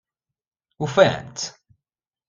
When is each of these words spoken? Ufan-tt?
Ufan-tt? 0.83 1.45